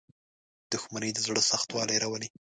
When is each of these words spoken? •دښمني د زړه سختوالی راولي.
•دښمني 0.71 1.09
د 1.13 1.19
زړه 1.25 1.41
سختوالی 1.51 1.97
راولي. 2.03 2.29